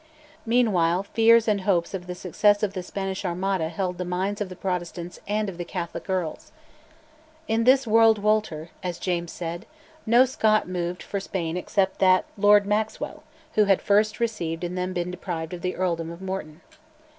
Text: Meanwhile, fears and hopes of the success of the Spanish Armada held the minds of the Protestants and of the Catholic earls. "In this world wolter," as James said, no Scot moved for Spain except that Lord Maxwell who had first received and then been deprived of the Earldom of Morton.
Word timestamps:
Meanwhile, 0.47 1.03
fears 1.03 1.47
and 1.47 1.61
hopes 1.61 1.93
of 1.93 2.07
the 2.07 2.15
success 2.15 2.63
of 2.63 2.73
the 2.73 2.81
Spanish 2.81 3.23
Armada 3.23 3.69
held 3.69 3.99
the 3.99 4.03
minds 4.03 4.41
of 4.41 4.49
the 4.49 4.55
Protestants 4.55 5.19
and 5.27 5.47
of 5.47 5.59
the 5.59 5.63
Catholic 5.63 6.09
earls. 6.09 6.51
"In 7.47 7.65
this 7.65 7.85
world 7.85 8.17
wolter," 8.17 8.71
as 8.81 8.97
James 8.97 9.31
said, 9.31 9.67
no 10.07 10.25
Scot 10.25 10.67
moved 10.67 11.03
for 11.03 11.19
Spain 11.19 11.55
except 11.55 11.99
that 11.99 12.25
Lord 12.35 12.65
Maxwell 12.65 13.21
who 13.53 13.65
had 13.65 13.79
first 13.79 14.19
received 14.19 14.63
and 14.63 14.75
then 14.75 14.91
been 14.91 15.11
deprived 15.11 15.53
of 15.53 15.61
the 15.61 15.75
Earldom 15.75 16.09
of 16.09 16.19
Morton. 16.19 16.61